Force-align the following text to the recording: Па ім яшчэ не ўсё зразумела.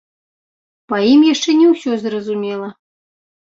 Па 0.91 0.97
ім 1.11 1.21
яшчэ 1.33 1.55
не 1.59 1.67
ўсё 1.73 1.93
зразумела. 2.07 2.73